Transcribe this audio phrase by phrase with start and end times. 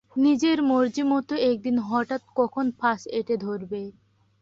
[0.17, 3.81] নিজের মর্জিমত একদিন হঠাৎ কখন ফাঁস এঁটে ধরবে।